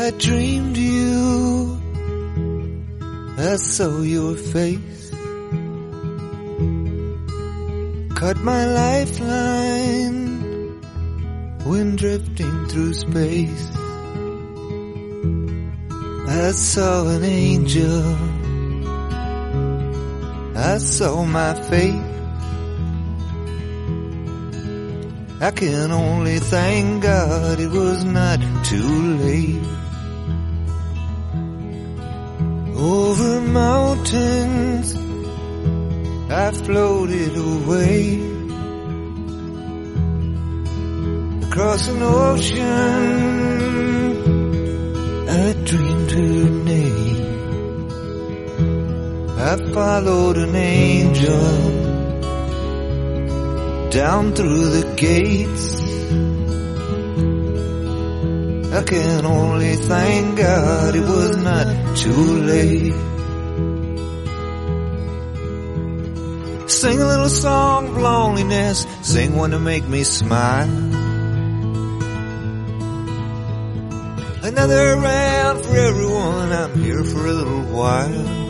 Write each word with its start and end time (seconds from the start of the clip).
I 0.00 0.12
dreamed 0.12 0.76
you. 0.76 1.76
I 3.36 3.56
saw 3.56 4.00
your 4.02 4.36
face. 4.36 5.10
Cut 8.14 8.36
my 8.50 8.64
lifeline 8.80 10.22
when 11.64 11.96
drifting 11.96 12.68
through 12.68 12.94
space. 12.94 13.70
I 16.28 16.52
saw 16.52 17.08
an 17.08 17.24
angel. 17.24 18.16
I 20.56 20.78
saw 20.78 21.24
my 21.24 21.54
fate. 21.70 22.17
I 25.40 25.52
can 25.52 25.92
only 25.92 26.40
thank 26.40 27.04
God 27.04 27.60
it 27.60 27.70
was 27.70 28.04
not 28.04 28.40
too 28.64 29.14
late. 29.18 29.62
Over 32.76 33.40
mountains, 33.42 34.96
I 36.28 36.50
floated 36.50 37.36
away. 37.36 38.18
Across 41.46 41.88
an 41.88 42.02
ocean, 42.02 42.66
I 45.28 45.52
dreamed 45.64 46.10
her 46.10 46.50
name. 46.64 47.18
I 49.38 49.56
followed 49.72 50.36
an 50.36 50.56
angel 50.56 51.77
down 53.90 54.34
through 54.34 54.68
the 54.68 54.94
gates. 54.96 55.80
I 58.70 58.82
can 58.82 59.24
only 59.24 59.76
thank 59.76 60.38
God 60.38 60.94
it 60.94 61.00
was 61.00 61.36
not 61.38 61.96
too 61.96 62.40
late. 62.42 62.92
Sing 66.70 67.00
a 67.00 67.06
little 67.06 67.30
song 67.30 67.88
of 67.88 67.96
loneliness, 67.96 68.86
sing 69.02 69.34
one 69.34 69.50
to 69.52 69.58
make 69.58 69.88
me 69.88 70.04
smile. 70.04 70.68
Another 74.42 74.96
round 74.96 75.64
for 75.64 75.76
everyone, 75.76 76.52
I'm 76.52 76.74
here 76.82 77.04
for 77.04 77.26
a 77.26 77.32
little 77.32 77.62
while. 77.62 78.47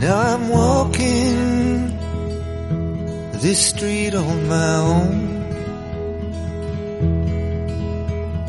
Now 0.00 0.16
I'm 0.16 0.48
walking 0.48 1.98
this 3.32 3.66
street 3.66 4.14
on 4.14 4.48
my 4.48 4.76
own. 4.76 5.28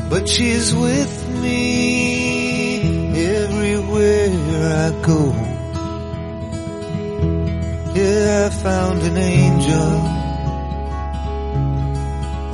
But 0.08 0.26
she's 0.30 0.74
with 0.74 1.28
me 1.42 2.80
everywhere 3.36 4.30
I 4.86 4.90
go. 5.02 5.20
Yeah, 7.96 8.46
I 8.46 8.50
found 8.62 9.02
an 9.02 9.16
angel. 9.18 9.92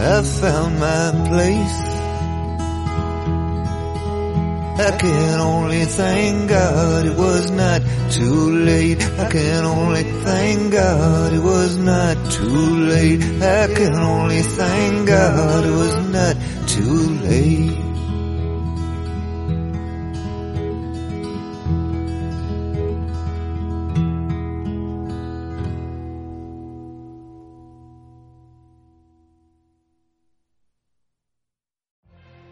I 0.01 0.23
found 0.41 0.81
my 0.81 1.13
place. 1.29 1.98
I 4.81 4.97
can 4.97 5.41
only 5.41 5.85
thank 5.85 6.51
God 6.51 7.07
it 7.07 7.17
was 7.17 7.51
not 7.51 7.83
too 8.13 8.51
late. 8.65 9.03
I 9.19 9.29
can 9.29 9.65
only 9.65 10.05
thank 10.05 10.73
God 10.73 11.33
it 11.33 11.43
was 11.43 11.77
not 11.77 12.31
too 12.31 12.79
late. 12.87 13.21
I 13.43 13.75
can 13.75 13.95
only 13.95 14.43
thank 14.43 15.09
God 15.09 15.65
it 15.65 15.71
was 15.71 16.09
not 16.11 16.37
too 16.69 17.09
late. 17.27 17.79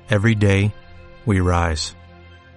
Every 0.09 0.35
day, 0.35 0.73
we 1.25 1.41
rise, 1.41 1.95